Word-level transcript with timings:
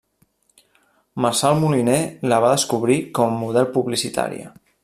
Marçal 1.25 1.59
Moliner 1.63 1.99
la 2.33 2.41
va 2.47 2.51
descobrir 2.57 2.99
com 3.19 3.37
a 3.37 3.41
model 3.45 3.73
publicitària. 3.79 4.53